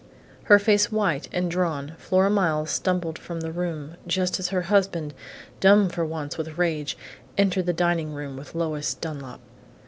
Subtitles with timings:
[0.45, 5.13] Her face white and drawn, Flora Miles stumbled from the room, just as her husband,
[5.59, 6.97] dumb for once with rage,
[7.37, 9.41] entered the dining room with Lois Dunlap.